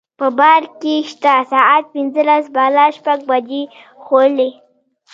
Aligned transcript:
په 0.19 0.27
بار 0.39 0.61
کې 0.81 0.95
شته 1.11 1.33
ساعت 1.51 1.83
پنځلس 1.93 2.45
بالا 2.55 2.85
شپږ 2.97 3.19
بجې 3.29 3.63
ښوولې. 4.03 4.49